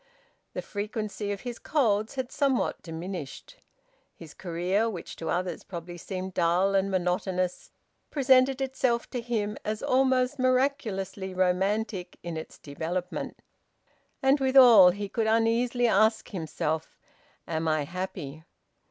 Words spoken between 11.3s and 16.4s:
romantic in its development. And withal he could uneasily ask